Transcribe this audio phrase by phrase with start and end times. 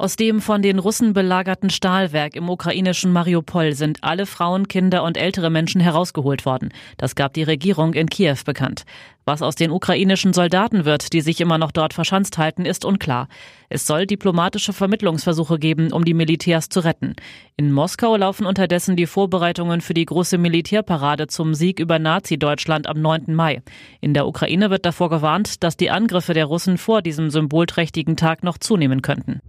[0.00, 5.16] Aus dem von den Russen belagerten Stahlwerk im ukrainischen Mariupol sind alle Frauen, Kinder und
[5.16, 6.68] ältere Menschen herausgeholt worden.
[6.98, 8.84] Das gab die Regierung in Kiew bekannt.
[9.24, 13.26] Was aus den ukrainischen Soldaten wird, die sich immer noch dort verschanzt halten, ist unklar.
[13.70, 17.16] Es soll diplomatische Vermittlungsversuche geben, um die Militärs zu retten.
[17.56, 23.02] In Moskau laufen unterdessen die Vorbereitungen für die große Militärparade zum Sieg über Nazi-Deutschland am
[23.02, 23.34] 9.
[23.34, 23.62] Mai.
[24.00, 28.44] In der Ukraine wird davor gewarnt, dass die Angriffe der Russen vor diesem symbolträchtigen Tag
[28.44, 29.40] noch zunehmen könnten.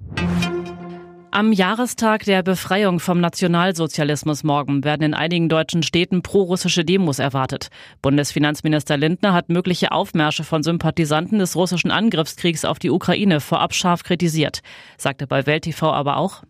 [1.40, 7.70] Am Jahrestag der Befreiung vom Nationalsozialismus morgen werden in einigen deutschen Städten prorussische Demos erwartet.
[8.02, 14.04] Bundesfinanzminister Lindner hat mögliche Aufmärsche von Sympathisanten des russischen Angriffskriegs auf die Ukraine vorab scharf
[14.04, 14.60] kritisiert,
[14.98, 16.44] sagte bei Welt TV aber auch,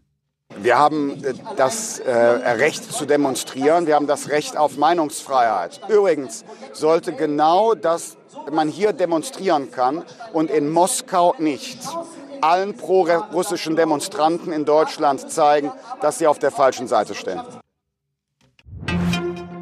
[0.58, 1.22] wir haben
[1.56, 5.82] das äh, Recht zu demonstrieren, wir haben das Recht auf Meinungsfreiheit.
[5.88, 8.18] Übrigens sollte genau das
[8.52, 11.78] man hier demonstrieren kann und in Moskau nicht
[12.42, 17.42] allen pro-russischen Demonstranten in Deutschland zeigen, dass sie auf der falschen Seite stehen.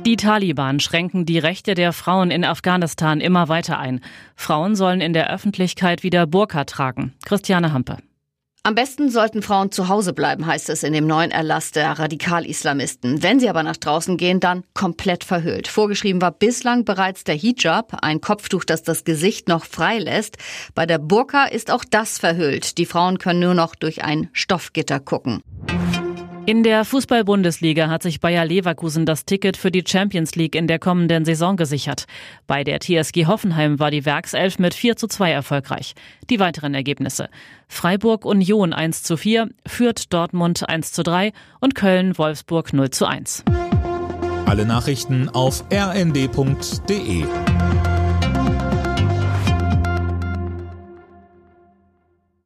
[0.06, 4.00] Die Taliban schränken die Rechte der Frauen in Afghanistan immer weiter ein.
[4.38, 7.14] Frauen sollen in der Öffentlichkeit wieder Burka tragen.
[7.26, 7.98] Christiane Hampe.
[8.68, 13.24] Am besten sollten Frauen zu Hause bleiben, heißt es in dem neuen Erlass der Radikal-Islamisten.
[13.24, 15.70] Wenn sie aber nach draußen gehen, dann komplett verhüllt.
[15.70, 20.36] Vorgeschrieben war bislang bereits der Hijab, ein Kopftuch, das das Gesicht noch frei lässt.
[20.76, 22.78] Bei der Burka ist auch das verhüllt.
[22.78, 25.42] Die Frauen können nur noch durch ein Stoffgitter gucken.
[26.50, 30.80] In der Fußball-Bundesliga hat sich Bayer Leverkusen das Ticket für die Champions League in der
[30.80, 32.06] kommenden Saison gesichert.
[32.48, 35.94] Bei der TSG Hoffenheim war die Werkself mit 4 zu 2 erfolgreich.
[36.30, 37.28] Die weiteren Ergebnisse.
[37.68, 43.06] Freiburg Union 1 zu 4, Fürth Dortmund 1 zu 3 und Köln Wolfsburg 0 zu
[43.06, 43.44] 1.
[44.46, 47.26] Alle Nachrichten auf rnd.de